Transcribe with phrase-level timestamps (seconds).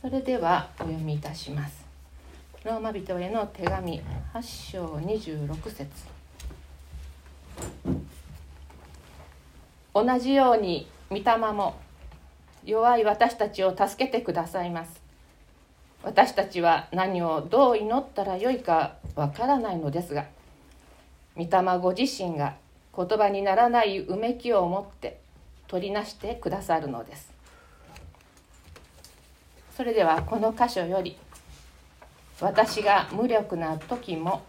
[0.00, 1.84] それではお読みいたします。
[2.64, 4.00] ローマ人への手紙
[4.32, 5.86] 8章26節。
[9.92, 11.78] 同じように御霊も
[12.64, 15.02] 弱い私たちを助けてくださいます。
[16.02, 20.24] 私たちは何をどう祈ったらよいかわからないのですが
[21.36, 22.54] 御霊ご自身が
[22.96, 25.20] 言葉にならないうめきを持って
[25.68, 27.29] 取りなしてくださるのです。
[29.80, 31.16] それではこの箇所より
[32.38, 34.42] 「私が無力な時も」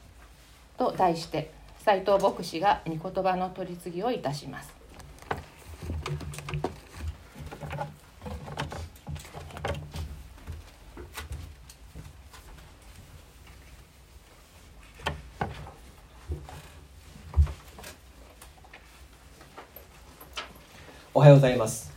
[0.77, 1.51] と題して
[1.85, 4.73] 斉藤牧師が御言葉の取り次ぎをいたします。
[21.13, 21.90] おはようございます。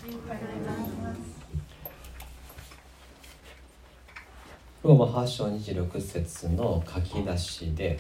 [4.85, 7.99] ローマ8章26節の書き出しで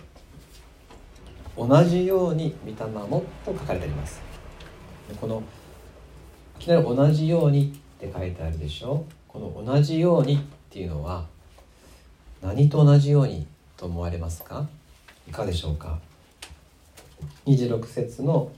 [1.56, 4.20] 同じように御霊もと書かれてあります。
[5.18, 5.42] この
[6.60, 9.02] いきなり同じようにって書いてあるでしょ？
[9.28, 11.24] この同じようにっていうのは
[12.42, 13.46] 何と同じように
[13.78, 14.66] と思われますか？
[15.27, 15.98] いかがでしょうか
[17.46, 18.52] ？26節の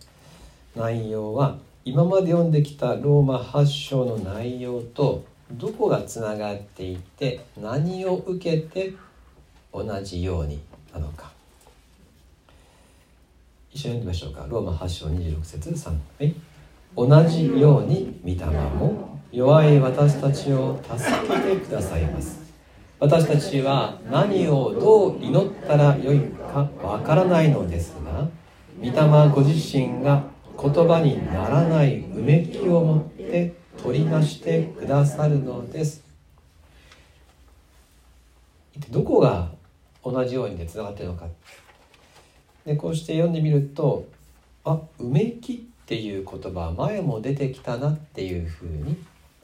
[0.74, 8.94] 内容は今まで読んできたローマ8章の内容とどこがつながっていて何を受けて
[9.72, 10.60] 同じように
[10.92, 11.30] なのか。
[13.72, 14.46] 一緒に読んでみましょうか。
[14.48, 16.34] ローマ8章26節3、はい、
[16.96, 22.40] 同じように御霊も弱い私たちを助けてくださいます。
[22.98, 28.26] 私たちは何をどう祈ったらよいかわからないのですが
[28.80, 30.24] 御霊ご自身が
[30.58, 33.52] 言葉にならないうめきを持って
[33.86, 36.02] 取りなしてくださるのです。
[38.90, 39.52] どこが
[40.04, 41.28] 同じようにでつながってるのか。
[42.64, 44.08] でこうして読んでみると
[44.64, 45.56] あうめきっ
[45.86, 48.96] ていう言葉前も出てきたなっていうふうに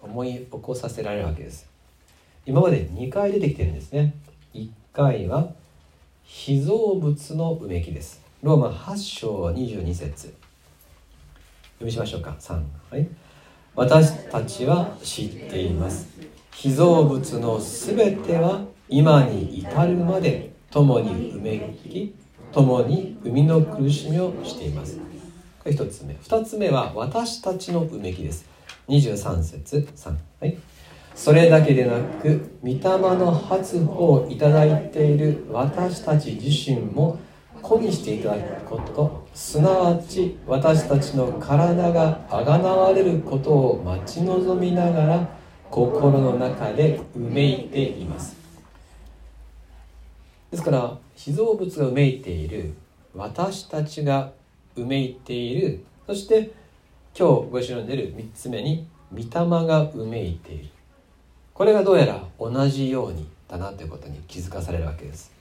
[0.02, 1.68] 思い起こさせられるわけです。
[2.44, 4.12] 今まで2回出てきてるんですね。
[4.54, 5.52] 1回は
[6.24, 8.20] 被造物のうめきです。
[8.42, 10.34] ローマ8章22節。
[11.74, 12.36] 読みしましょうか。
[12.40, 13.06] 3はい。
[13.74, 16.06] 私たちは知っています。
[16.54, 22.14] 被造物のすべては今に至るまで共にうめき
[22.52, 24.98] 共に生みの苦しみをしています。
[24.98, 25.04] こ
[25.64, 26.14] れ1つ目。
[26.14, 28.44] 2つ目は私たちのうめきです。
[28.88, 30.58] 23節3はい。
[31.14, 32.78] それだけでなく御霊
[33.16, 37.18] の発歩をいただいている私たち自身も
[37.62, 45.28] 子にしていただくことすなわち私たちの体があがなわれることを待ち望みながら
[45.70, 48.36] 心の中でうめいています。
[50.50, 52.74] ですから被造物がうめいている
[53.14, 54.32] 私たちが
[54.76, 55.84] うめいている。
[56.06, 56.50] そして
[57.18, 60.68] 今日ご一緒に出る3つ目に御霊がうめいている。
[61.54, 65.31] これがどうやら同じようにだなということに気づかされるわけです。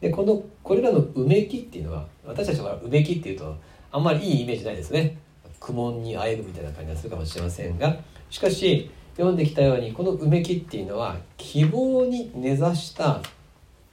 [0.00, 3.56] でこのこれらのうめきっていうのは私たちはうめきっていうと
[3.90, 5.16] あんまりいいイメージないですね。
[5.58, 7.96] 苦悶にあえるみたいな感じがするかもしれませんが
[8.30, 13.22] しかし読んできたようにこのうめきっていうのは希望に根ざした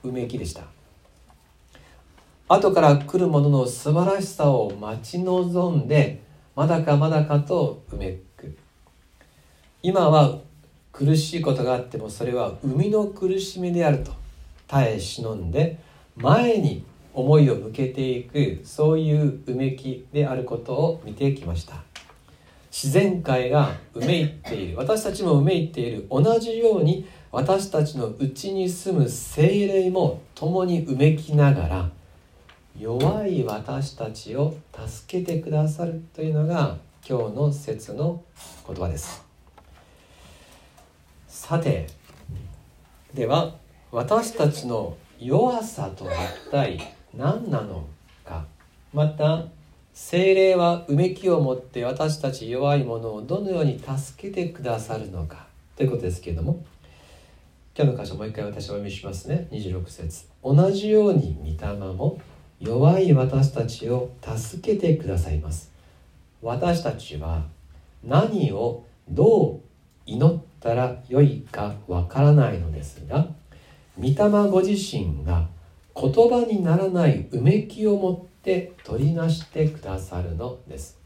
[0.02, 0.64] うめきでした。
[2.46, 6.22] 後から来るものの素晴らしさを待ち望んで
[6.54, 8.56] まだかまだかとうめく。
[9.82, 10.38] 今は
[10.92, 14.12] 苦しいことがあってもそれは生みの苦しみであると
[14.68, 15.78] 耐え忍んで
[16.16, 21.82] 前に思いを向けていくそういううめきであることを見てきました。
[22.70, 24.76] 自然界がうめいっている。
[24.76, 31.90] 私たちもうめいている同じように私たちのうちに住む精霊も共にうめきながら
[32.78, 36.76] 弱い私たちを助けてくださるというのが
[37.08, 38.22] 今日の説の
[38.66, 39.24] 言葉です。
[41.28, 41.86] さて
[43.12, 43.54] では
[43.92, 47.86] 私たちの弱さとは一体何なの
[48.24, 48.46] か。
[48.92, 49.46] また
[49.92, 55.46] 精霊はうめきを持って私たち弱い者をどのように助けてくださるのか。
[55.76, 56.64] ということですけれども。
[57.76, 59.48] 今日の箇所もう一回私お読みしますね。
[59.50, 60.26] 26節。
[60.44, 62.20] 同じように御霊も
[62.60, 65.72] 弱い私たちを助けてくださいます。
[66.40, 67.46] 私たちは
[68.04, 69.60] 何をどう
[70.06, 73.26] 祈ったらよいかわからないのですが
[73.98, 74.14] 御霊
[74.50, 75.48] ご自身が
[75.94, 80.98] 言葉にならないうめきを持って取りなしてくださるのです。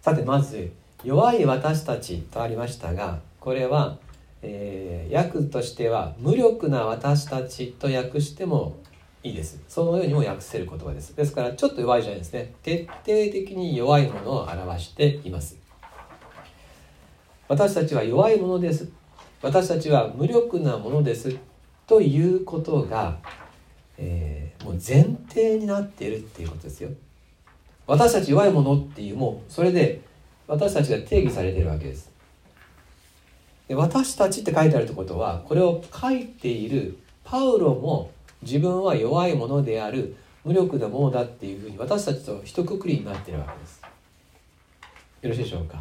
[0.00, 0.72] さてまず
[1.04, 3.98] 弱い私たちとありましたがこれは
[4.42, 8.74] えー、訳としては「無力な私たち」と訳しても
[9.22, 9.62] いいです。
[9.68, 11.14] そのようにも訳せる言葉です。
[11.14, 12.52] ですからちょっと弱いじゃないですね。
[12.62, 15.56] 徹底的に弱いものを表しています。
[17.46, 18.90] 私たちは弱いものです。
[19.42, 21.36] 私たちは無力なものです。
[21.86, 23.18] ということが、
[23.98, 26.90] えー、もう前提になっているっていうことですよ。
[27.86, 30.00] 私たち弱いものっていうもうそれで
[30.46, 32.10] 私たちが定義されているわけです。
[33.66, 38.12] で私たちって書いてあるってことはこれを書いているパウロも
[38.42, 43.82] 自分は弱いものである無力なものだっていうふうに私たちと一括りになっているわけです。
[45.22, 45.78] よろしいでしょうか、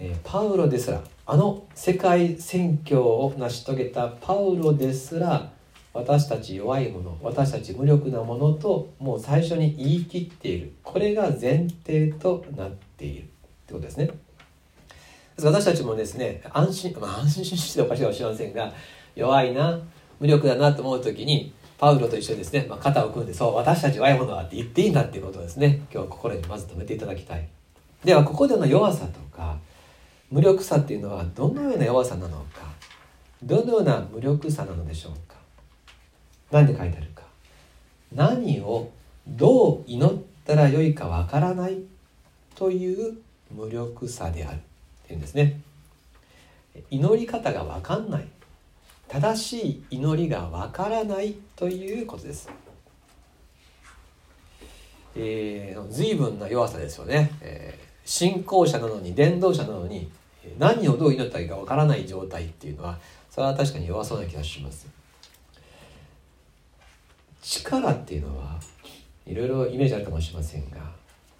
[0.00, 5.52] え、パウロですらあの世界宣教を成し遂げたパウロですら
[5.92, 10.72] 私たち弱いもの私たち無力なものともう最初に言い切っている。
[10.82, 13.24] これが前提となっているっ
[13.66, 14.10] てことですね。
[15.42, 18.72] 私たちもですね安心、まあ、安心しておかしいかもしれませんが
[19.14, 19.78] 弱いな
[20.18, 25.80] 無力だなと思う時にパウロと一緒にですね、まあ、肩を組んでそう私たち弱いものだって言っていいんだっていうことですね。
[25.92, 27.48] 今日は心にまず止めていただきたい。
[28.04, 29.58] ではここでの弱さとか
[30.30, 32.70] 無力さっていうのはどのような弱さなのか
[33.42, 35.36] どのような無力さなのでしょうか。
[36.50, 37.22] 何て書いてあるか。
[38.14, 38.90] 何を
[39.26, 41.78] どう祈ったらよいかわからない。
[42.54, 43.16] という
[43.50, 44.56] 無力さである。
[44.56, 44.60] っ
[45.06, 45.60] ていうんですね。
[46.90, 48.28] 祈り方がわかんない。
[49.08, 51.36] 正しい祈りがわからない。
[51.56, 52.50] ということです。
[55.16, 60.10] えー、随分な弱さですよね、えー、信仰者なのに伝道者なのに
[60.58, 62.98] 何をどう祈ったらいいかわからない状態っていうのは
[63.30, 64.86] それは確かに弱そうな気がします。
[67.42, 68.58] 力っていうのは
[69.26, 70.78] いろいろイメージあるかもしれませんが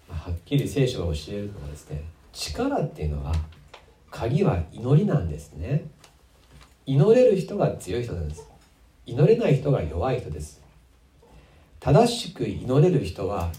[0.09, 2.03] はっきり聖書が教えるのはですね
[2.33, 3.33] 力っていうのは
[4.09, 5.85] 鍵は祈りなんですね。
[6.85, 8.47] 祈れる人が強い人なんです。
[9.05, 10.61] 祈れない人が弱い人です。
[11.79, 13.51] 正しく祈れる人は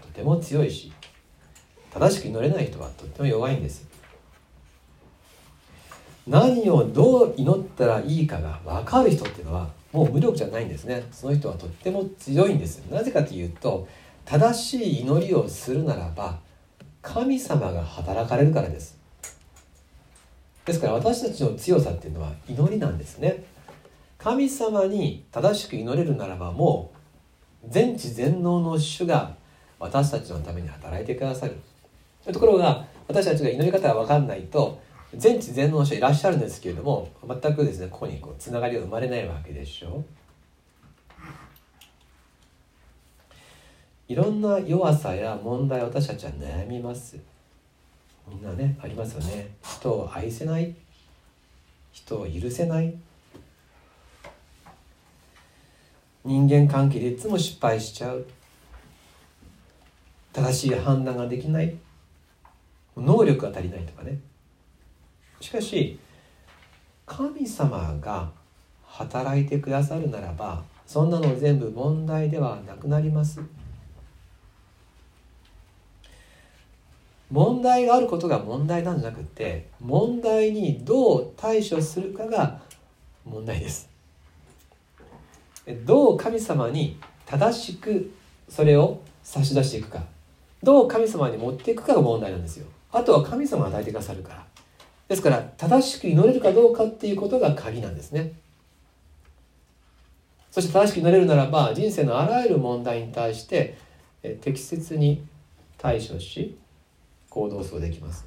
[0.00, 0.92] とても強いし
[1.92, 3.87] 正しく祈れない人はとても弱いんです。
[6.28, 11.02] 何をどう祈ったらいいかが分かる人っていうのはもう無力じゃないんですね。
[11.10, 13.88] その人はとっても強いんですなぜかというと
[14.26, 16.38] 正しい祈りをするならば
[17.00, 18.98] 神様が働かれるからです。
[20.66, 23.44] ですから私たちの強さっていうのは祈りなんですね。
[24.18, 26.92] 神様に正しく祈れるならばも
[27.64, 29.34] う全知全能の主が
[29.78, 31.56] 私たちのために働いてくださる。
[32.30, 34.78] ところが私たちが祈り方が分かんないと
[35.14, 40.04] 全知全能の人いらっしゃるんですけれども全くですねここにこうつながりが生まれないわけでしょう。
[44.08, 47.18] いろんな弱さや問題私たちは悩みます。
[48.26, 49.50] みんなねありますよね。
[49.62, 50.74] 人を愛せない。
[51.92, 52.94] 人を許せない。
[56.24, 58.26] 人間関係でいつも失敗しちゃう。
[60.32, 61.76] 正しい判断ができない。
[62.96, 64.18] 能力が足りないとかね。
[65.40, 65.98] しかし
[67.06, 68.30] 神様が
[68.84, 73.40] 働いてくださるならばそんなの全部問題ではなくなります。
[77.30, 82.60] 問題があることが問題なんじゃなくて問題にどう対処するかが
[83.24, 83.88] 問題です。
[85.84, 88.10] どう神様に正しく
[88.48, 90.04] それを差し出していくか。
[90.62, 92.66] どう神様に持っていくかが問題なんですよ。
[92.90, 94.46] あとは神様が与えてくださるから。
[95.08, 98.32] ですから正しく祈れるかどうかっていうことが鍵なんですね。
[100.50, 103.78] そして正しく祈れるならば人生のあらゆる問題に対して
[104.40, 105.24] 適切に
[105.78, 106.56] 対処し
[107.30, 108.26] 行動するできます。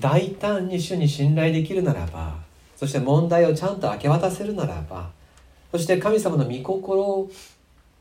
[0.00, 2.36] 大胆に主に信頼できるならば
[2.76, 5.10] そして問題をちゃんと明け渡せるならば
[5.70, 7.30] そして神様の御心を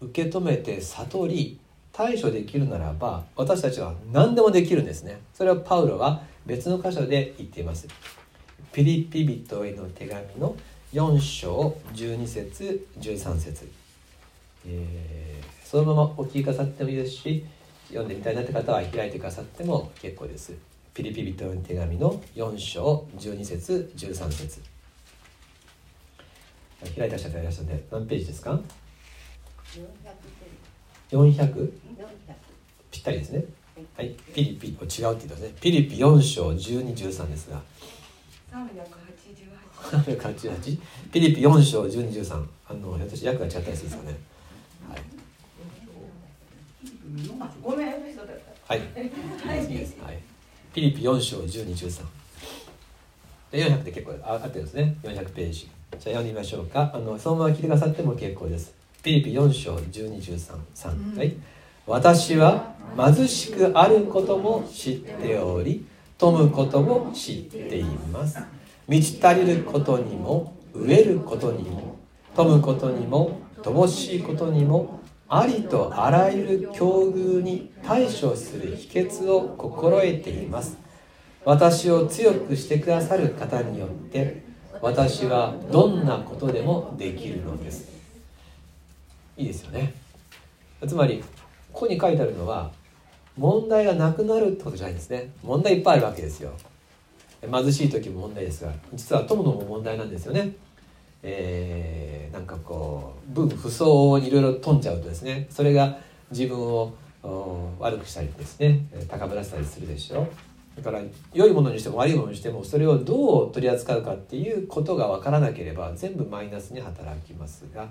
[0.02, 1.60] 受け止めて悟り
[1.92, 5.22] 対処できるならば私たちは何でもできるんですね。
[5.34, 7.88] それはパウロは別の箇所で言っています。
[8.72, 10.56] ピリピ人への手紙の
[10.94, 13.72] 4章12節13節、
[14.68, 17.46] えー、そのままお聞きくださってもいいですし
[17.88, 20.54] 読んでみたいなって方は開いてくださっても結構です。
[20.94, 24.62] ピリピリとの手紙の4章12節13節。
[26.98, 28.60] 開いた人がいらっしゃるんで何ページですか
[31.10, 31.72] ？400?
[32.92, 33.46] ぴったりですね
[33.98, 34.10] はい。
[34.34, 35.54] ピリピ違うって言ったんですね。
[35.62, 37.62] ピリピ4章1213ですが。
[39.92, 40.80] 388
[41.12, 44.18] ピリピ4章1213あの私訳が違ったりするんですかね。
[44.90, 44.96] は
[48.76, 48.80] い。
[50.06, 50.20] はい。
[50.74, 52.04] ピリピ4章12、13。
[53.52, 56.24] 400で結構ああってですね400ページじゃあ読ん。
[56.24, 58.74] でみましょうかあのそのまま聞いてくださっても結構です
[59.04, 61.36] ピリピ4章1213、3はい
[61.86, 65.86] 私は貧しくあることも知っており
[66.18, 68.40] 富むことも知っています。
[68.88, 71.98] 満ち足りることにも飢えることにも
[72.36, 80.78] 富むことにも乏しいことにもありとあらゆる境遇に対処する秘訣を心得ています。
[81.46, 84.44] 私を強くしてくださる方によって
[84.82, 87.90] 私はどんなことでもできるのです。
[89.36, 89.94] いいですよね。
[90.88, 91.24] つまり
[91.74, 92.72] ここに書いてあるのは
[93.38, 95.32] 問題がなくなるってことじゃないんですね。
[95.44, 96.52] 問題いっぱいあるわけですよ。
[97.52, 100.56] 貧しい時も問題ですが実は友のも問題なんですよね。
[101.24, 105.98] えー、なんかこう分不相にいろいろ飛んじゃうとですねそれが
[106.32, 106.94] 自分を
[107.80, 110.28] 悪くしたりですね高ぶらせたりするでしょ。
[110.76, 111.02] だから
[111.34, 117.88] 良いものにしても悪いものにしてもそれをどう取り扱うかっていうことが分からなければ全部マイナスに働きますが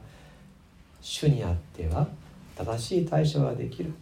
[1.00, 2.08] 主にあっては
[2.56, 3.92] 正しい対処ができる。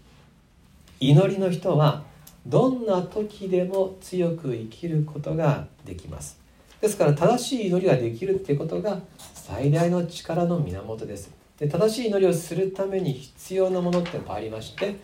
[0.99, 2.03] 祈りの人は
[2.47, 6.39] どんな時でも強く生きることができます。
[6.81, 9.01] ですから正しい祈りができるっていうことが
[9.35, 11.31] 最大の力の源です。
[11.59, 14.97] で正しい祈りをするために必要なものってのもありまして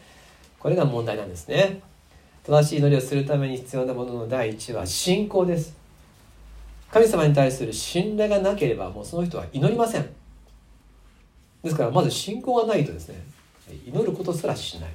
[0.59, 1.83] これが問題なんですね。
[2.45, 5.77] 正しい祈りをするために必要なものの第一は信仰です。
[6.91, 10.09] 神様に対する信頼がなければもうその人は祈りません。
[11.63, 13.36] ですからまず信仰がないとですね
[13.69, 14.91] 祈ることすらしない。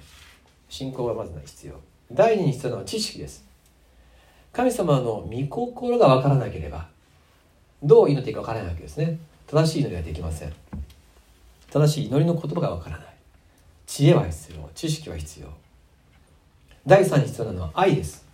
[0.69, 1.73] 信仰がまず必要。
[2.11, 3.43] 第二に必要なのは知識です。
[4.53, 6.87] 神様の御心が分からなければ
[7.83, 9.17] どう祈っていいか分からないわけですね。
[9.47, 10.53] 正しい祈りはできません。
[11.71, 13.07] 正しい祈りの言葉が分からない。
[13.87, 14.69] 知恵は必要。
[14.75, 15.47] 知識は必要。
[16.85, 18.25] 第三に必要なのは愛です。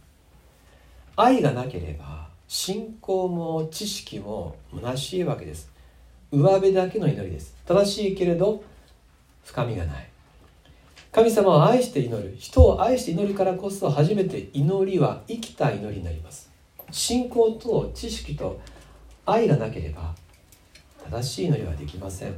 [1.16, 5.70] 愛がなければ信仰も知識も虚しいわけです。
[6.32, 7.56] 上辺だけの祈りです。
[7.66, 8.64] 正しいけれど
[9.46, 10.07] 深みがない。
[11.12, 12.36] 神様を愛して祈る。
[12.38, 16.52] 人を愛して祈るからこそ初めて祈りは生きた祈りになります。
[16.92, 18.60] 信仰と知識と
[19.26, 20.16] 愛がなければ
[21.10, 22.36] 正しい祈りはできません。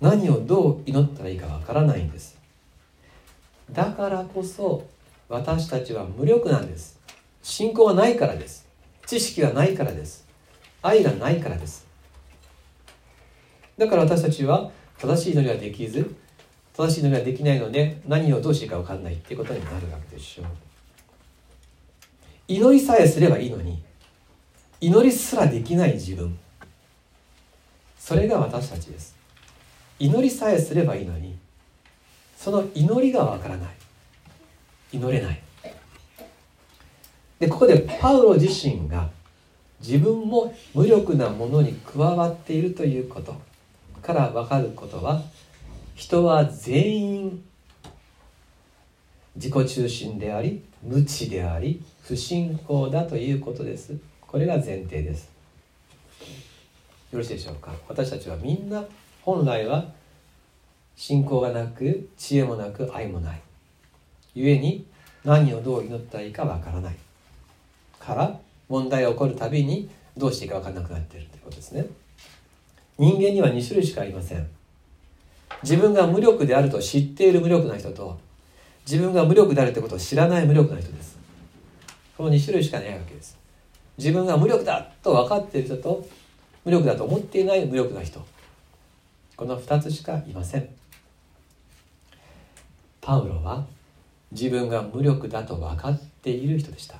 [0.00, 2.38] 何をどう祈ったらいいかわからないんです。
[3.72, 4.86] だからこそ
[5.28, 7.00] 私たちは無力なんです。
[7.42, 8.68] 信仰がないからです。
[9.06, 10.26] 知識がないからです。
[10.82, 11.86] 愛がないからです。
[13.78, 16.14] だから私たちは正しい祈りはできず
[16.76, 20.46] 正しいのができないので何をどうしていいか分かんないっていうことになるわけでしょう。
[22.48, 23.82] 祈りさえすればいいのに。
[24.78, 26.38] 祈りすらできない自分。
[27.98, 29.16] それが私たちです。
[29.98, 31.38] 祈りさえすればいいのに。
[32.36, 33.68] その祈りがわからない。
[34.92, 35.42] 祈れない。
[37.38, 39.08] でここでパウロ自身が
[39.80, 43.34] 自分も無力なものに加わっているということ
[44.02, 45.22] から分かることは
[45.96, 47.44] 人は全員
[49.34, 53.96] 自己中心であり無知であり不信仰だということです。
[54.20, 55.30] これが前提です。
[57.10, 57.72] よろしいでしょうか？
[57.88, 58.84] 私たちはみんな
[59.22, 59.86] 本来は
[60.96, 63.40] 信仰がなく知恵もなく愛もない。
[64.34, 64.84] 故に
[65.24, 66.96] 何をどう祈ったらいいかわからない。
[67.98, 68.38] から
[68.68, 71.86] 問題が起こるたびにどうしていいか分からなくなっているということですね。
[72.98, 74.46] 人間には2種類しかありません。
[75.62, 78.18] 自分が無力であると知っている無力な人と
[78.86, 81.18] 自分が無力であるということを知らない無力な人です。
[82.16, 83.36] この2種類しかないわけです。
[83.98, 86.06] 自分が無力だと分かっている人と
[86.64, 88.24] 無力だと思っていない無力な人。
[89.36, 90.68] この2つしかいません。
[93.00, 93.64] パウロは
[94.32, 96.96] 自分が無力だと分かっている人でした。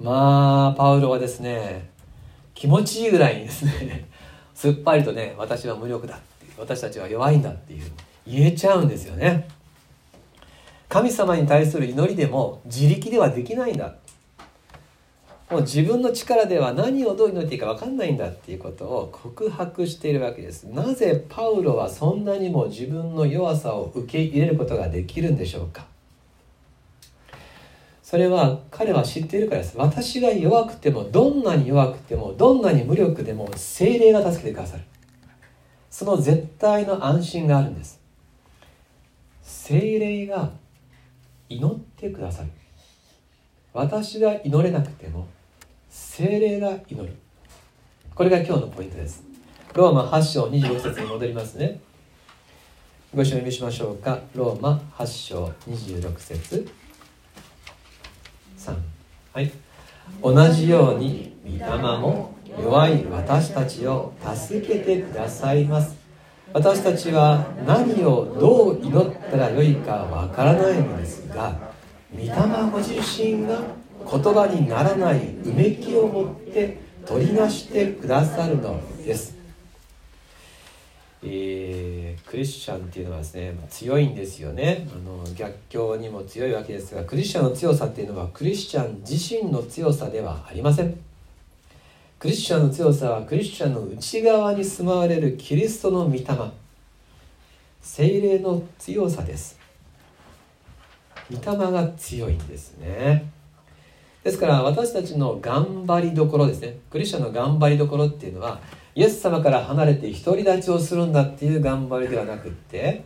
[0.00, 1.90] まあパウロはですね
[2.54, 4.08] 気持ちいいぐらいにですね
[4.54, 6.20] すっぱりとね私は無力だ
[6.60, 7.90] 私たちは弱いんだっていう
[8.26, 9.48] 言えちゃうんですよね。
[10.88, 13.94] 神様に対する祈りでも自力ではできないんだ。
[15.50, 20.64] もう自分の力では何をどう祈っていいか分かんないんだっていうことを告白しているわけです。
[20.64, 25.86] なぜパウロはそんなにも自分の弱さを受け入れることができるんでしょうか。
[28.02, 29.78] それは彼は知っているからです。
[29.78, 34.82] 私が弱くてもどんなに弱くてもどんなに無力でも精霊が助けてくださる。
[35.90, 38.00] その絶対の安心があるんです。
[39.42, 40.50] 精霊が
[41.48, 42.50] 祈ってくださる。
[43.72, 45.26] 私が祈れなくても
[45.88, 47.14] 精霊が祈る。
[48.14, 49.24] これが今日のポイントです。
[49.74, 51.80] ローマ8章25節に戻りますね。
[53.14, 54.20] ご一緒に見しましょうか。
[54.34, 56.68] ローマ8章26節。
[58.58, 58.76] 3
[59.32, 59.52] はい。
[60.22, 66.00] 同じように御霊も弱い私たちを助けてくださいます。
[66.52, 71.56] 私たちは何をどう祈ったらよいかわからないのですが
[72.12, 72.26] 御霊
[72.72, 73.60] ご自身が
[74.10, 79.38] 言葉にならないうめきを持って取りなしてくださるのです。
[81.22, 84.88] えー、クリスチャンっていうのはですね強いんですよね。
[84.90, 91.09] あの逆境にも強いわけですがクリスチャンの強さっていうのはクリスチャン自身の強さではありません。
[92.20, 96.24] クリスチャンの強さはクリスチャンの内側に住まわれるキリストの御霊。
[97.80, 99.58] 精霊の強さです。
[101.30, 103.32] 御霊が強いんですね。
[104.22, 106.76] ですから私たちの頑張りどころですね。
[106.90, 108.60] クリスチャンの頑張りどころっていうのは
[108.94, 113.02] イエス様から離れて独り立ちをするんだっていう頑張りではなくって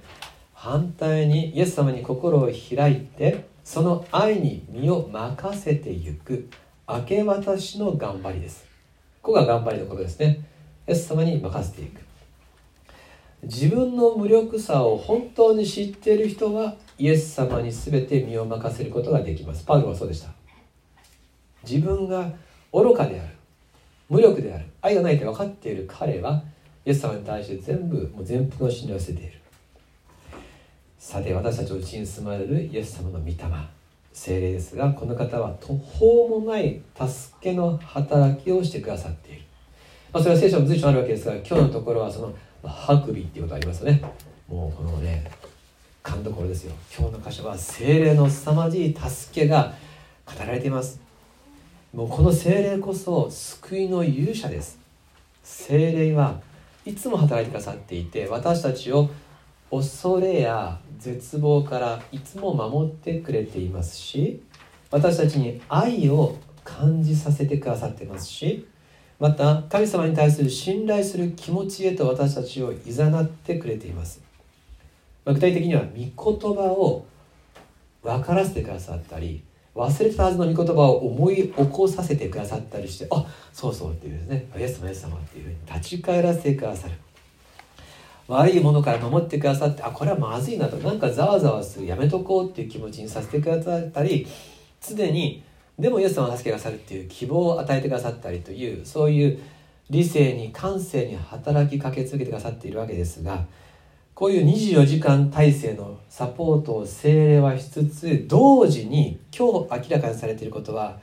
[0.55, 6.51] 反対にイエス様に心を開いてその愛に身を任せてゆく
[6.89, 8.64] 明け渡しの頑張りです。
[9.25, 10.41] ここが頑張りどころですね。
[10.87, 12.03] イエス様に任せていく。
[13.43, 19.65] 自分の無力さを本当に知っている人はイエス様に全て身を任せることができます。
[19.65, 20.29] パウロはそうでした。
[21.67, 22.31] 自分が
[22.71, 23.35] 愚かである
[24.11, 26.45] 無力である愛がないと分かっている彼は
[26.85, 29.41] イエス様に対して全部もう全幅の信頼を捨てている。
[30.99, 33.35] さて私たちのうちに住まれるイエス様の御霊。
[34.15, 34.77] 精霊です。
[34.77, 39.43] がこの方は途方もない助けの働きをしてくださっている、
[40.13, 44.01] まあ、それは聖書の随所あるわけですが今日のところはその白尾っていうことありますよね。
[44.49, 45.29] もうこのね
[46.03, 46.73] 勘どころですよ。
[46.97, 49.75] 今日の箇所は精霊の凄まじい助けが
[50.25, 51.01] 語られています。
[51.93, 54.79] もうこの精霊こそ救いの勇者です。
[55.43, 56.41] 精霊は
[56.85, 59.11] いつも働いてくださっていて私たちを
[59.71, 64.43] 恐れや絶望からいつも守ってくれていますし
[64.91, 68.67] 私たちに愛を感じさせてくださってますし
[69.19, 74.21] また神様に対する信頼する気持ちへと私たちをいざなってくれています、
[75.25, 77.07] まあ、具体的には御言葉を
[78.03, 79.43] 分からせてくださったり
[79.75, 86.95] 忘れてたはずの御言葉を思い起こさせてくださったりしてあそうそうっていうですねイエス様イエス様っていうふうに立ち返らせてくださる。
[88.27, 90.77] 悪いものから守ってくださってあこれはまずいなと。
[90.79, 94.27] なんかざわざわするやめとこうっていう気持ちにさせてくださったり
[94.81, 95.43] 常に
[95.79, 99.39] でもイエス様を助けてくださるっていう希望を与えてくださったりというそういう
[99.91, 103.45] 理性に感性に働きかけ続けてくださっているわけですが
[104.15, 111.01] こういう24時間体制のサポートを精霊はしつつ同時に今日明らかにされていることは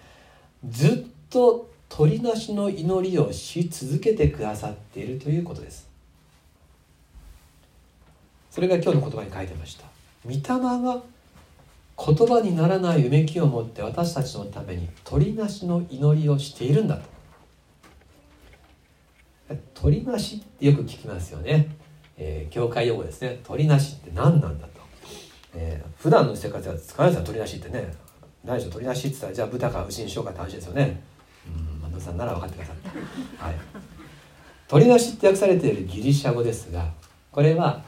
[0.65, 5.90] ずっと取りなしの祈りをし続けてくださっているということです。
[8.51, 9.85] それが今日の言葉に書いてました。
[10.25, 11.01] 御霊が
[11.97, 17.03] 言葉にならないうめきを持って私たちのために取りなしの祈りをしているんだと。
[19.73, 21.75] 取りなしってよく聞きますよね。
[22.17, 23.39] えー、教会用語ですね。
[23.43, 24.81] 鳥なしって何なんだと、
[25.55, 27.93] えー、普段の生活は使わないですよ鳥なしってね
[28.43, 31.01] 何でしょう鳥なしって言ったらじゃあ豚か牛にしようかって話ですよね。
[31.47, 32.75] うん万田さんなら分かってください、
[33.37, 33.55] はい、
[34.67, 36.91] 鳥なしって訳されているギリシャ語ですが
[37.31, 37.83] これは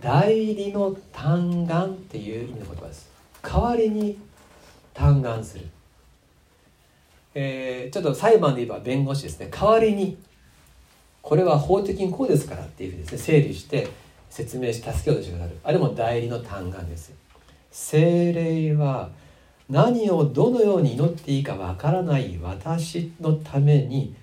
[0.00, 3.10] 代理の嘆願っていう意味の言葉です。
[3.42, 4.18] 代わりに
[4.94, 5.66] 嘆願する。
[7.34, 9.48] えー、ちょっと裁判で言えば弁護士ですね。
[9.50, 10.18] 代わりに
[11.22, 13.88] これは法的にこうですからっていうふうにですね整理して
[14.28, 15.58] 説明し助けようとしてくださる。
[15.62, 17.12] あれも代理の嘆願です
[17.70, 19.10] 精霊は
[19.70, 24.14] 何をどのように祈っていいかわからない私のために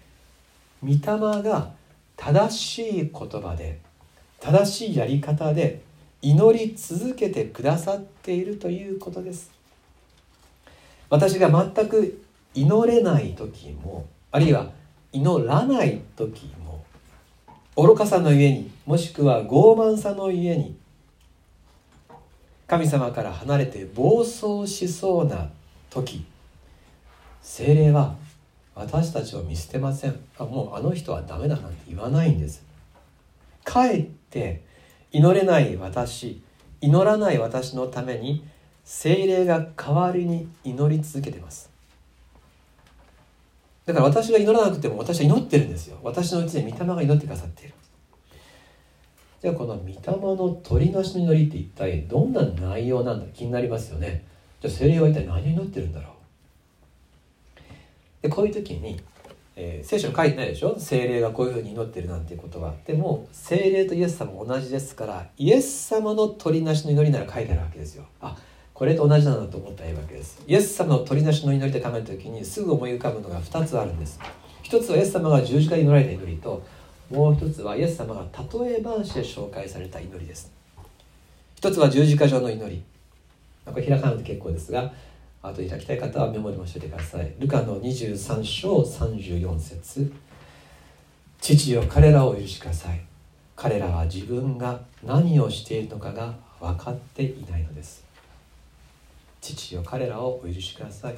[0.83, 0.99] 御霊
[1.41, 1.71] が
[2.15, 3.79] 正しい言葉で
[4.39, 5.81] 正しいやり方で
[6.21, 9.51] 祈り続けてくださっているということです。
[11.09, 12.21] 私が全く
[12.53, 14.71] 祈れない時もあるいは
[15.11, 16.83] 祈らない時も
[17.75, 20.77] 愚かさのゆえにもしくは傲慢さのゆえに
[22.67, 25.49] 神様から離れて暴走しそうな
[25.89, 26.25] 時
[27.41, 28.15] 精霊は
[28.75, 30.19] 私たちを見捨てません。
[30.37, 32.68] あもうあの人はダメだなんて言わないんです。
[33.71, 34.63] かえって
[35.11, 36.41] 祈れない私
[36.81, 38.43] 祈らない私のために
[38.83, 41.69] 精霊が代わりに祈り続けてます。
[43.85, 45.99] だから私が祈らなくても私は祈ってるんですよ。
[46.01, 47.73] 私のうちで御霊が祈ってくださっている。
[49.41, 54.25] じゃあこの御霊の取りなしの祈りって一体どんな内容なんだ気になりますよね。
[54.61, 56.13] じゃあ精霊は一体何を祈ってるんだろう？
[58.23, 58.99] でこういう時に、
[59.61, 60.79] えー、聖書に書いてないでしょ？
[60.79, 62.73] 精霊がこういうふうに祈ってるなんていうことは。
[62.87, 68.05] でも精霊とイエス様同じですからイエス様の取りなしの祈りなら書いてあるわけですよ。
[68.21, 68.37] あ
[68.73, 70.41] これと同じなんだと思ったらいいわけです。
[70.47, 74.17] イエス様の取りなしの祈りで考えた時にすぐ思い浮かぶのが2つあるんです。
[74.63, 76.63] 一つはイエス様が十字架で祈られた祈りと
[77.09, 78.21] もう一つはイエス様が
[78.61, 80.51] 例え話で紹介された祈りです。
[81.55, 82.81] 一つは十字架上の祈り。
[83.65, 84.93] これ開かなくて結構ですが
[85.41, 87.33] あと開きたい方はメモにもしておいてください。
[87.39, 90.11] ルカの23章34節。
[91.39, 93.01] 父よ彼らを許しください。
[93.55, 98.03] 彼らは自分が何をしているのかが分かっていないのです。
[99.41, 101.15] 父よ彼らをお許しください。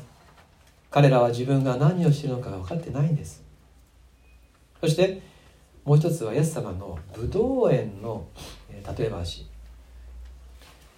[0.92, 3.44] 彼らは自分が何をしているのかが分かってないんです。
[4.80, 5.22] そして
[5.84, 8.28] もう一つはイエス様のブドウ園の
[8.98, 9.48] 例え話。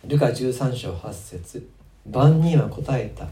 [0.06, 1.70] ルカ13章8節。
[2.10, 3.28] 万人は答えた。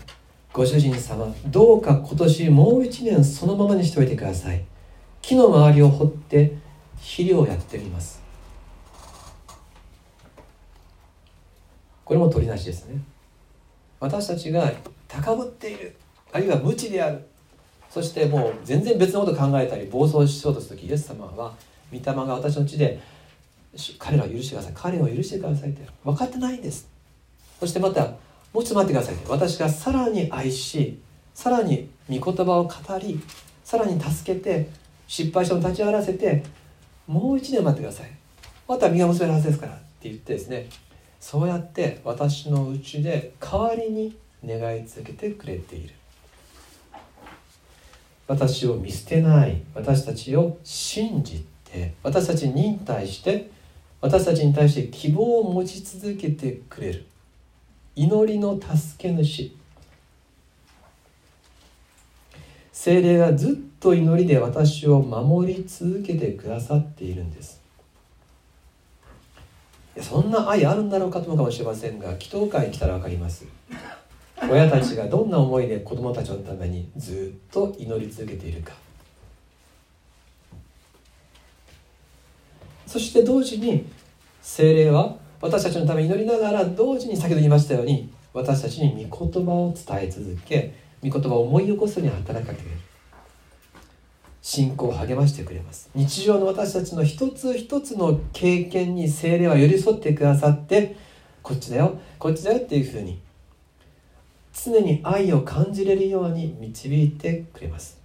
[0.53, 4.63] ご主人様どうか今年もう一年そのままにしておいてください。
[5.21, 6.53] 木の周りを掘って
[6.97, 8.21] 肥料をやってみます。
[12.03, 13.01] これも取りなしですね。
[13.99, 14.71] 私たちが
[15.07, 15.95] 高ぶっている
[16.33, 17.25] あるいは無知である。
[17.89, 21.53] そしてもう全然別のこと考えたり暴走しようとする時イエス様は
[21.91, 23.01] 御霊が私のうちで
[23.99, 24.73] 彼らを許してください。
[24.75, 26.89] 彼を許してくださいって分かってないんです。
[27.59, 28.13] そしてまた
[28.53, 30.99] もうちょっと待ってください私がさらに愛し
[31.33, 33.21] さらに御言葉を語り
[33.63, 34.69] さらに助けて
[35.07, 36.43] 失敗しても立ち上がらせて
[37.07, 38.11] もう一年待ってください。
[38.67, 40.69] また身が結べるはずですからって言ってですね。
[41.19, 45.93] そうやって私のうちで代わりに願い続けてくれている。
[48.27, 49.61] 私を見捨てない。
[49.75, 53.49] 私たちを信じて私たちに忍耐して
[53.99, 57.05] 私たちに対して希望を持ち続けてくれる。
[57.95, 59.51] 祈りの助け主。
[62.71, 67.61] 精霊がずっと祈りで私を守り続けてくださっているんです。
[69.99, 73.45] そんな愛あるんだろうかと思うかもしれませんが祈祷会に来たら分かります。
[74.49, 78.73] 親たちがどんな思いで子供たちのためにずっと祈り続けているか。
[82.87, 83.85] そして同時に
[84.41, 90.73] 精霊は私たちのために祈りながら同時に先ほど言いましたように私たちに御言葉を伝え続け
[91.03, 92.81] 御言葉を思い起こすように働きかけてくれる。
[94.41, 95.89] 信仰を励ましてくれます。
[95.93, 100.95] 日常の私たちの一つ一つの経験に精霊は寄り添ってくださって
[101.43, 103.19] こっちだよこっちだよっていうふうに
[104.53, 108.00] 常に愛を感じれるように導いてくれます。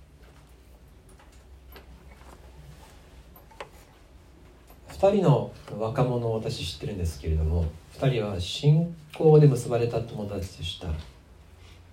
[4.99, 7.67] 2人の若者を私知ってるんですけれども
[7.99, 10.89] 2人は信仰で結ばれた友達でした。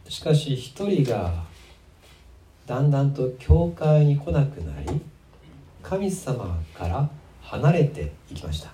[0.10, 1.44] しかし1人が
[2.66, 5.02] だんだんと教会に来なくなり
[5.82, 7.10] 神様から
[7.42, 8.70] 離れていきました。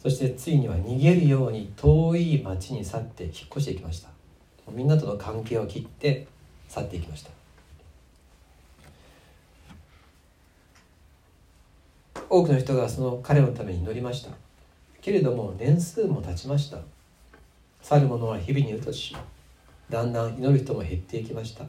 [0.00, 4.08] そしてついには逃げるように遠い町に去って引っ越していきました。
[4.70, 6.28] みんなとの関係を切って
[6.68, 7.39] 去っていきました。
[12.30, 14.30] 多くの人がその彼のために祈りました。
[15.02, 16.78] けれども年数も経ちました。
[17.82, 19.16] 去る者は日々にうとし
[19.88, 21.64] だんだん祈る人も減っていきました。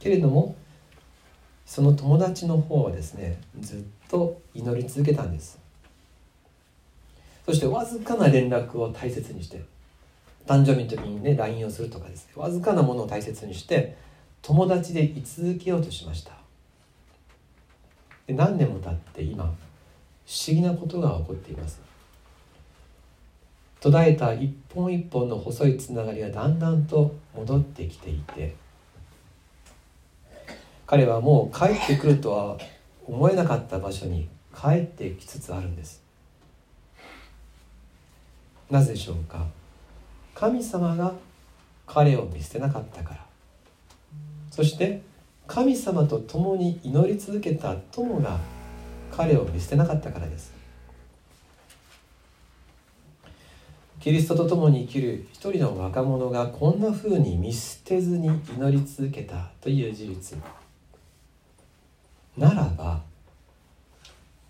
[0.00, 0.56] けれども
[1.64, 5.60] その友達の方はですねずっと祈り続けたんです。
[7.44, 9.62] そしてわずかな連絡を大切にして
[10.48, 13.96] 誕生日の時にね LINE をするとかですねわずかなものを大切にして
[14.42, 16.32] 友達で居続けようとしました。
[18.26, 19.54] で何年も経って今
[20.26, 21.80] 不思議なことが起こっています。
[23.80, 28.56] 途絶えた一本一本の細いつながりがだんだんと戻ってきていて
[30.86, 32.58] 彼はもう帰ってくるとは
[33.06, 36.02] 思えなかった場所に帰ってきつつあるんです。
[38.68, 39.46] なぜでしょうか？
[40.34, 41.12] 神様が
[41.86, 43.24] 彼を見捨てなかったから。
[44.50, 45.02] そして
[45.46, 48.40] 神様と共に祈り続けた友が
[49.16, 50.52] 彼を見捨てなかったからです。
[53.98, 60.38] キリストと共に生きる一人の若者がこんなふうに見捨てずに祈り続けたという事実。
[62.36, 63.00] ならば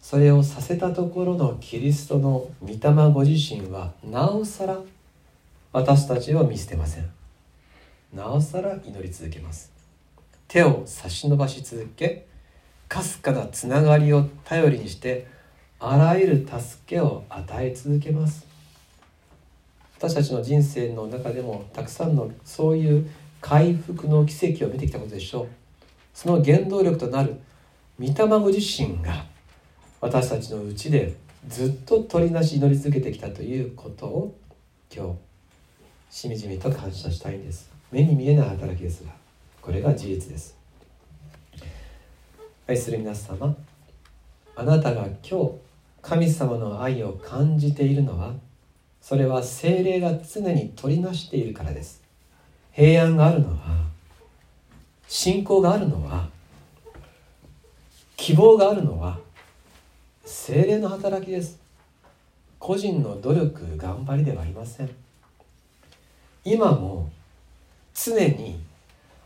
[0.01, 4.79] それをさせたところのキリストの御霊ご自身はなおさら
[5.73, 7.09] 私たちを見捨てません。
[8.13, 9.73] なおさら祈り続けます。
[10.49, 12.27] 手を差し伸ばし続け
[12.89, 15.27] かすかなつながりを頼りにして
[15.79, 18.47] あらゆる助けを与え続けます。
[19.99, 25.47] 私たちの人生の中でもたくさんのそういう回復の奇跡を見てきたことでしょう。
[26.15, 27.37] その原動力となる
[27.99, 29.25] 御霊ご自身が
[30.01, 31.15] 私たちのうちで
[31.49, 34.37] ずっと取りなし祈り続けてきたということを
[34.95, 35.15] 今
[36.11, 37.71] 日しみじみと感謝したいんです。
[37.91, 39.11] 目に見えない働きですが
[39.63, 40.57] これが事実です。
[42.69, 43.55] 愛する皆様
[44.57, 45.53] あなたが今日
[46.03, 48.35] 神様の愛を感じているのは
[49.01, 52.03] それは精霊が常に取りなしているからです。
[52.73, 53.87] 平安があるのは
[55.07, 56.29] 信仰があるのは
[58.17, 59.21] 希望があるのは
[60.25, 61.61] 精霊の働きです。
[62.59, 64.91] 個人の努力頑張りではありません。
[66.45, 67.11] 今も
[67.95, 68.59] 常に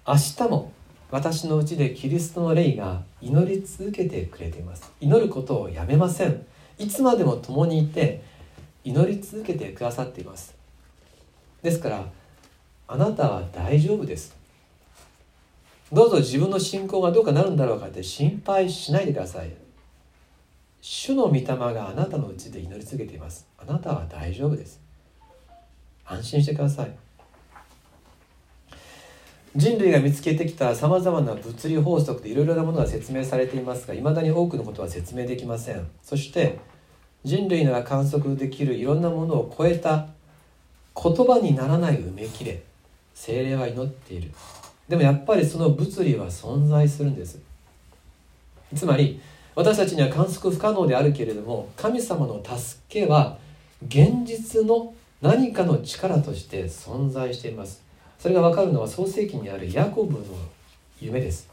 [0.06, 0.72] 明日も
[1.10, 4.92] 私のうちでキリストの霊が祈り続けてくれています。
[5.00, 6.46] 祈ることをやめません。
[6.78, 8.22] いつまでも共にいて
[8.84, 10.54] 祈り続けてくださっています。
[11.62, 12.04] ですから
[12.86, 14.36] あなたは大丈夫です。
[15.92, 19.50] どうぞ自分の信仰がどうかなるんだろうかって心配しないでください。
[20.80, 23.48] 主の御霊があなたのうちで祈り続けています。
[23.58, 24.80] あなたは大丈夫です。
[26.04, 27.09] 安心してください。
[29.56, 35.88] 人類が見つけてきたさまざまな物理法則でいろいろなものが説明されていますがいまだに多くのことは説明できません。
[36.02, 36.60] そして
[37.24, 40.06] 人類が観測できるいろんなものを超えた
[40.94, 42.62] 言葉にならないうめきれ
[43.14, 44.30] 精霊は祈っている。
[44.88, 47.40] でもやっぱりその物理は存在するんです。
[48.74, 49.20] つまり
[49.56, 53.36] 私たちには観測不可能であるけれども神様の助けは
[53.84, 57.89] 現実の何かの力として存在しています。
[58.20, 60.24] それが分かるのは創世記にあるヤコブの
[61.00, 61.48] 夢です。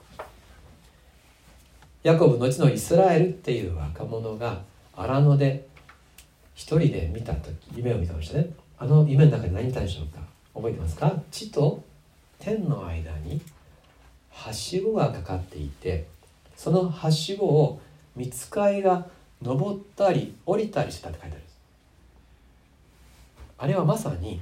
[2.03, 4.62] ヤコブ後のイスラエルっていう若者が
[4.93, 5.65] 荒野で
[6.56, 8.49] 一人で見た時夢を見てましたね。
[8.77, 10.19] あの夢の中で何見たでしょうか
[10.53, 11.13] 覚えてますか？
[11.32, 11.82] 地と
[12.38, 13.39] 天の間に
[14.30, 16.06] はしごがかかっていて
[16.58, 17.80] そのはしごを
[18.13, 19.08] 見つかいが
[19.41, 21.45] 登ったり降りたりしたって書いてある
[23.58, 24.41] あれはまさに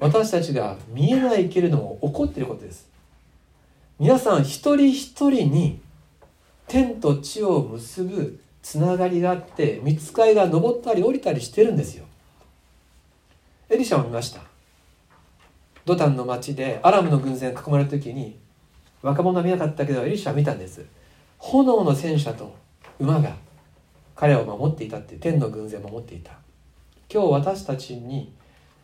[0.00, 2.88] 私たちが見えないけれども起こっていることです。
[3.98, 5.80] 皆さん一人一人に
[6.68, 12.04] 天と地を結ぶつながりがあって見つかいが登ったり降りたりしてるんですよ。
[13.70, 14.42] エリシャを見ました。
[15.84, 18.38] ドタンの町でアラムの軍勢に囲まれた時に
[19.02, 20.84] 若者は見なかったけどエリシャは見たんです。
[21.38, 22.54] 炎の戦車と
[22.98, 23.36] 馬が
[24.14, 26.32] 彼を守っていたって天の軍勢を守っていた。
[27.12, 28.32] 今日私たちに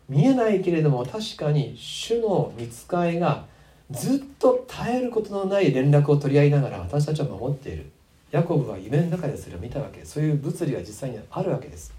[0.07, 3.45] 見えないけれども確かに主の見つかいが
[3.91, 7.91] ずっと絶えることのない連絡を取り合いながら私たちを守っている。
[8.31, 11.93] ヤコブは夢の中でそれを見たわけそういう物理が実際にあるわけです。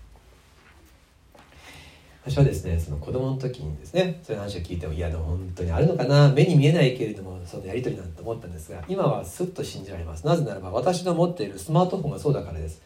[2.26, 10.26] 私はですねその子供の時にですねそういう話を聞いてもいやでも本当にあるのかな目に見えないけれどもそのやり取りなんて思ったんですが今はすっと信じられます。
[10.26, 12.82] なぜならば私の持っているスマートフォンがそうだからです。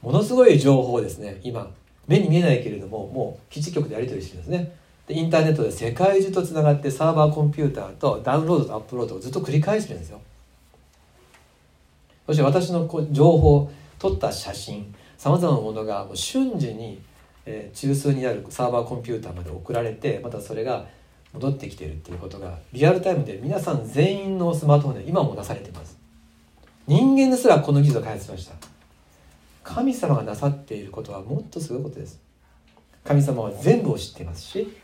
[0.00, 1.70] ものすごい情報ですね今
[2.06, 4.72] 目に見えないけれどももう基地局でやり取りしてるんですね。
[5.06, 10.20] でインターネットで世界中とつながってサーバーコンピューターとダウンロードとアップロードをずっと繰り返してるんですよ。
[12.26, 17.00] そして私のこう情報撮った写真さまざまなものがもう瞬時に、
[17.46, 20.86] えー、中枢にあるサーバーコンピューターまで送られてまたそれが
[21.32, 25.98] 戻ってきているっていうことがリアルタイムで皆さん全員のスマートフォンで今も出されています。
[26.86, 28.71] 人間ですらこの技術を開発しました。
[29.64, 32.20] 神様がなさっていることはもっとすごいことです。
[33.04, 34.76] 神様は全部を知っていますし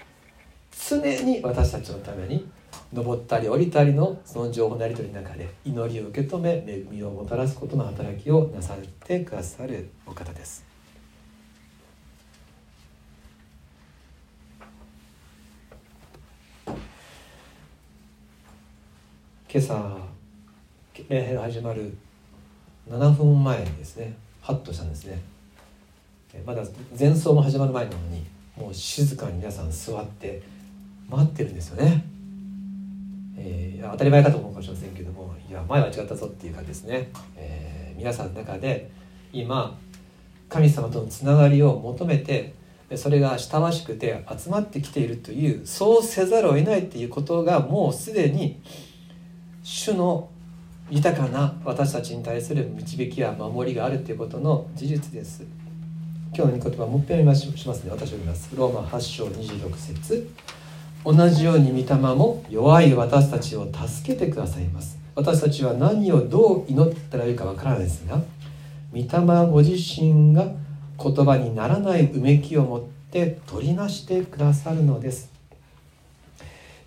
[0.88, 2.48] 常に私たちのために
[2.92, 10.66] 登ったり降りたりのその情報のやり取りの中で祈りを受け止め恵みをもたらすことの働きをなさってくださるお方です。
[19.50, 19.96] 今朝
[21.08, 21.96] 礼拝始まる
[22.90, 24.27] 7分前にですね。
[24.48, 25.20] ハッとしたんですね。
[26.46, 26.62] まだ
[26.98, 28.24] 前奏も始まる前なのに
[28.56, 30.40] もう静かに皆さん座って
[31.06, 32.04] 待ってるんですよね、
[33.36, 38.90] えー、当たり前かと思うかもしれませんけどもいや前は違ったぞっていうかですね、えー、皆さんの中で
[39.34, 39.76] 今
[40.48, 42.54] 神様とのつながりを求めて
[42.94, 48.62] それが親しくて集まってきているというそうせざるを得ないっていうことがもうすでに
[49.62, 50.30] 主の
[50.90, 55.44] 豊かな私たちに対する導きや守りがあるということの事実です。
[56.34, 57.90] 今日の御言葉もう一遍しますね。
[57.90, 58.50] 私を読みます。
[58.56, 60.30] ローマ8章26節。
[61.04, 64.98] 同じように御霊も弱い私たちを助けてくださいます。
[65.14, 68.20] 私たちは何をどう祈ったらいいかわからないですが
[68.92, 70.46] 御霊ご自身が
[71.02, 75.37] 言葉にならないうめきを持って取りなしてくださるのです。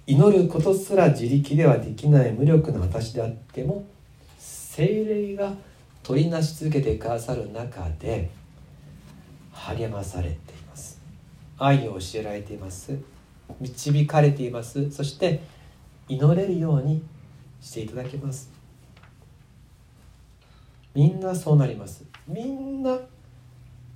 [0.08, 3.86] 祈ることすら自力ではできない無力な私であっても
[4.38, 5.54] 精霊が
[6.04, 8.30] 取りなし続けてくださる中で
[9.52, 11.00] 励まされています。
[11.58, 12.98] 愛を教えられています。
[13.60, 14.90] 導かれています。
[14.92, 15.42] そして
[16.08, 17.04] 祈れるように
[17.62, 18.50] していただけます。
[20.96, 22.04] みんなそうなります。
[22.28, 22.98] みんな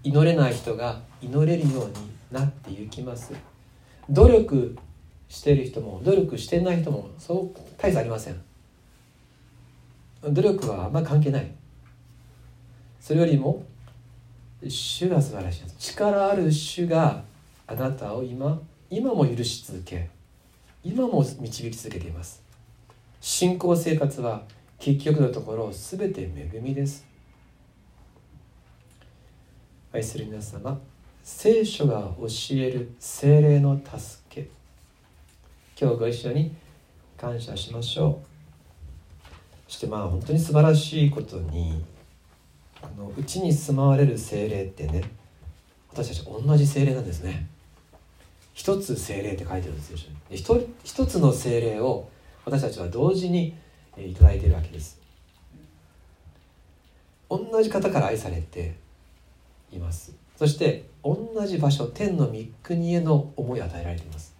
[0.03, 1.93] 祈れない人が祈れるように
[2.31, 3.33] なっていきます。
[4.09, 4.77] 努力
[5.35, 8.41] している人も努力してない人もそう大差ありません。
[10.23, 11.51] 努力はあんま関係ない。
[13.01, 13.63] それよりも
[14.65, 15.63] 主が素晴らしい。
[15.77, 17.21] 力ある主が
[17.67, 20.09] あなたを今今も許し続け
[20.83, 22.41] 今も導き続けています。
[23.19, 24.43] 信仰生活は
[24.79, 27.05] 結局のところ全て恵みです。
[29.91, 30.79] 愛する皆様
[31.23, 34.64] 聖書が教える精霊の助け。
[35.79, 36.55] 今日ご一緒に
[37.17, 38.25] 感謝しましょう。
[39.67, 41.83] そしてまあ本当に素晴らしいことに
[42.81, 45.03] あのうちに住まわれる精霊ってね
[45.91, 47.49] 私たち同じ精霊なんですね。
[48.53, 49.97] 一つ精霊って書いてるんですよ。
[50.29, 52.09] 一一つの精霊を
[52.45, 53.53] 私たちは同時に
[53.97, 55.01] いいているわけです。
[57.29, 58.75] 同じ方から愛されて
[59.73, 60.13] います。
[60.37, 64.34] そして同じ場所天の御国への思いを与えられています。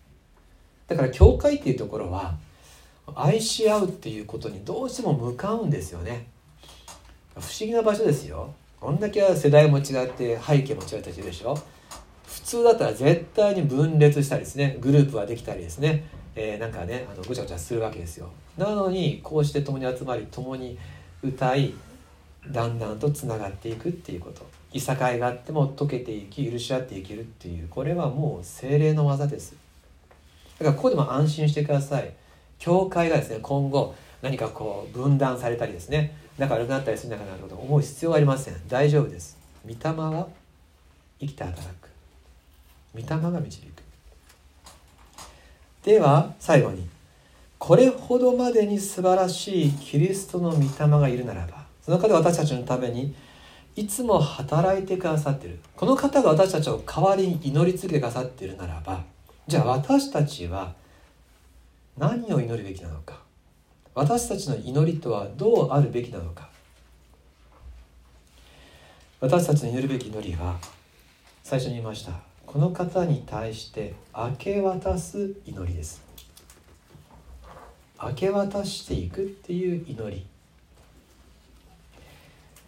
[0.87, 2.35] だから教会っていうところは
[3.15, 6.27] 愛し合うっていうことにどうしても向かうんですよね。
[7.35, 8.53] 不思議な場所ですよ。
[8.79, 11.57] こんだけ世代も違って背景も違ったりするでしょ。
[12.25, 14.77] 普通だったら絶対に分裂したりですね。
[14.79, 18.29] グループはできたりですね、えー、なんかねあのぐちゃぐちゃするわけですよ。
[18.57, 20.77] なのにこうして共に集まり共に
[21.23, 21.73] 歌い
[22.49, 24.45] だんだんとつながっていくっていうこと。
[24.71, 27.67] いさかいがあっても溶けていき許し合っていけるっていう。
[27.69, 29.55] これはもう精霊の技です。
[30.59, 32.13] だからここでも安心してください。
[32.59, 38.55] 教会がですね今後何かこう分断されたりですね仲悪くなったりするんだかなと思う必要はありません。
[38.67, 39.37] 大丈夫です。
[39.65, 40.27] 御霊は
[41.19, 41.89] 生きて働く。
[42.93, 43.83] 御霊が導く。
[45.83, 46.87] では最後に
[47.59, 53.13] これほどまでに素晴らしいキリストの御霊がいるならばその方が私たちのために
[53.75, 55.59] いつも働いてくださっている。
[55.75, 59.03] この方が私たちを代わりに祈り続けてくださっているならば
[59.47, 60.73] じゃあ私たちは
[61.97, 63.21] 何を祈るべきなのか。
[63.93, 66.49] 私たちの祈りとはどうあるべきなのか。
[69.21, 70.58] 私たちの祈るべき祈りは
[71.43, 72.12] 最初に言いました。
[72.45, 76.01] この方に対して明け渡す祈りです。
[78.01, 80.25] 明け渡していくっていう祈り。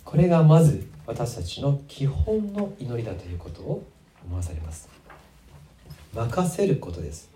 [0.05, 3.83] これがまず私たちの基本の祈りだということを
[4.25, 4.96] 思わされます。
[6.17, 7.29] 任せることです。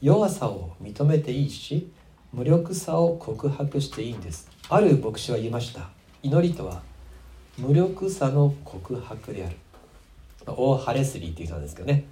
[0.00, 1.92] 弱さを認めていいし
[2.32, 4.48] 無力さを告白していいんです。
[4.70, 5.90] ある牧師は言いました。
[6.22, 6.80] 祈りとは
[7.58, 9.56] 無力さの告白である。
[10.46, 12.04] 大ハレスリーっていう人なんですけどね。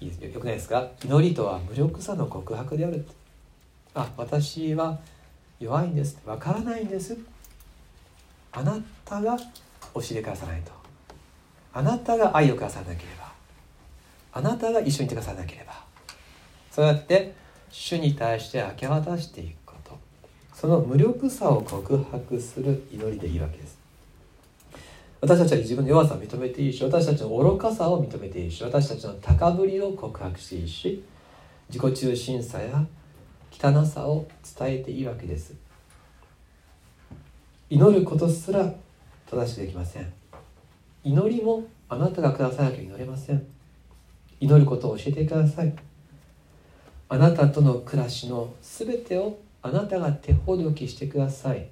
[0.00, 0.10] よ。
[0.40, 0.88] くないですか？
[1.04, 3.06] 祈りとは無力さの告白である
[3.94, 4.98] あ私は
[5.60, 6.18] 弱いんです。
[6.26, 7.16] わからないんです。
[8.50, 9.36] あなたが
[9.94, 10.72] 教えてくださないと。
[11.72, 13.19] あなたが愛をくださらなければ。
[14.32, 15.84] あなたが一緒にいてくださらなければ。
[16.70, 17.34] そうやって
[17.70, 19.98] 主に対して明け渡していくこと。
[20.54, 23.78] その無力さを告白する祈りでいいわけです。
[25.20, 31.04] 私たちは自分の弱さを認めていいし私たちの愚かさを認めていいし私たちの高ぶりを告白していいし
[31.68, 32.86] 自己中心さや
[33.52, 34.26] 汚さを
[34.58, 35.54] 伝えていいわけです。
[37.68, 38.74] 祈ることすら
[39.30, 40.12] 正しくできません。
[41.04, 43.46] 祈りもあなたがくださなきゃ祈れません。
[44.40, 45.74] 祈ることを教えてください。
[47.08, 51.68] あなたとの暮らしの全てをあなたが手ほどきしてください。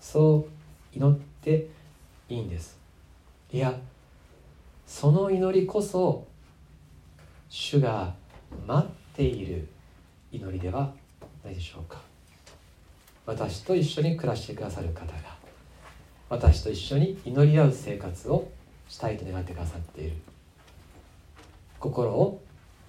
[0.00, 0.46] そ
[0.94, 1.68] う祈って
[2.28, 2.76] いいんです。
[3.52, 3.78] いや
[4.86, 6.26] その祈りこそ
[7.48, 8.14] 主が
[8.66, 9.68] 待っている
[10.32, 10.92] 祈りでは
[11.44, 12.00] ないでしょうか。
[13.24, 15.36] 私と一緒に暮らしてくださる方が
[16.28, 18.48] 私と一緒に祈り合う生活を
[18.88, 20.16] したいと願ってくださっている。
[21.82, 22.40] 心を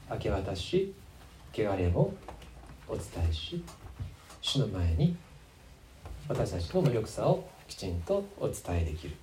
[0.08, 0.94] 明け渡し
[1.52, 2.14] 汚れも
[2.88, 3.64] お伝えし
[4.39, 5.18] 主の前に
[6.28, 9.16] 私たちの無力さをきちんとお伝えできる。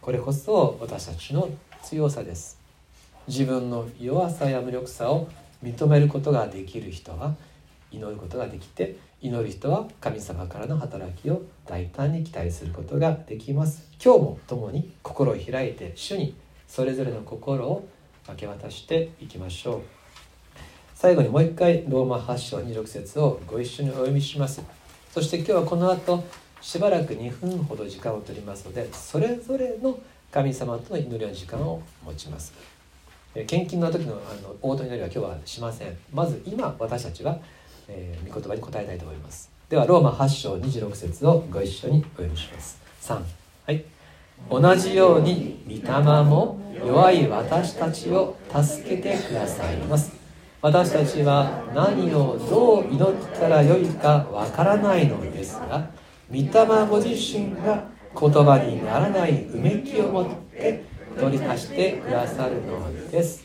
[0.00, 1.50] これこそ私たちの
[1.82, 2.60] 強さです。
[3.26, 5.28] 自分の弱さや無力さを
[5.64, 7.34] 認めることができる人は
[7.90, 13.82] 祈ることができて祈る人は神様からの働きを大胆に期待することができます。
[14.00, 16.36] 今日も共に心を開いて主に
[16.68, 17.88] それぞれの心を
[18.28, 19.80] 明け渡していきましょう。
[20.94, 24.62] 最後にもう一回ローマ8章26節をご一緒にお読みします。
[25.10, 26.24] そして今日はこの後
[26.60, 29.98] しばらく2分ほど時間を取りますのでそれぞれの
[30.30, 32.52] 神様との祈りの時間を持ちます。
[33.46, 35.96] 献金の時のあの応答祈りは今日はしません。
[36.12, 37.38] まず今私たちは、
[37.88, 39.50] えー、御言葉に答えたいと思います。
[39.68, 42.80] ではローマ8章26節をご一緒にお読みします。
[43.02, 43.22] 3
[43.66, 43.91] はい。
[44.50, 50.12] 同じように御霊も弱い私たちを助けてくださいます。
[50.60, 55.90] 私たちは何をどう祈ったらよいかわからないのですが
[56.30, 57.88] 御霊ご自身が
[58.18, 60.84] 言葉にならないうめきを持って
[61.18, 63.44] 取り足してくださるのです。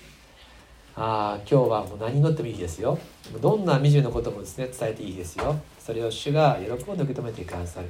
[0.96, 2.98] あ今日はもう何祈ってもいいですよ。
[3.42, 5.60] どんな惨めなこともですね伝えていいですよ。
[5.80, 7.90] それを主が喜んで受け止めてくださる。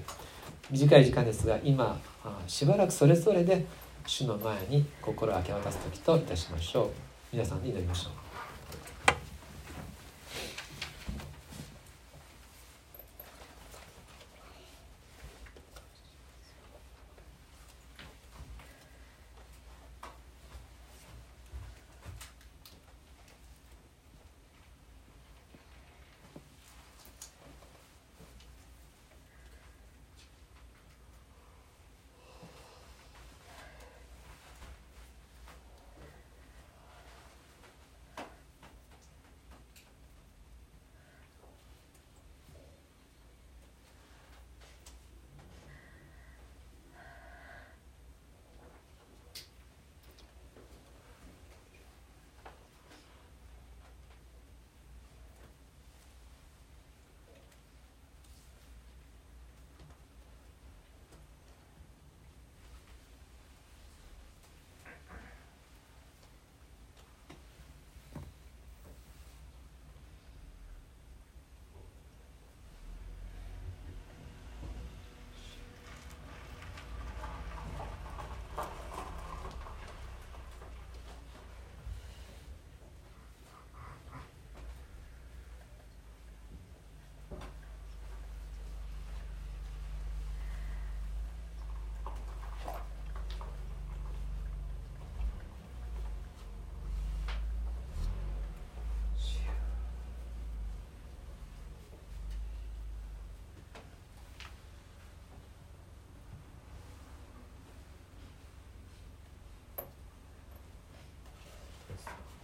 [0.72, 1.99] 短い時間ですが今
[2.47, 3.65] しばらくそれぞれで
[4.05, 6.89] 主の前に心を明け渡す時といたしましょう。
[7.34, 8.26] 皆さんに祈りましょう。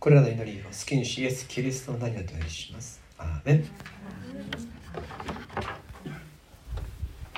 [0.00, 3.02] これらの祈りを好きにしイエス・キリストの名によってお願いします。
[3.18, 3.64] アーメン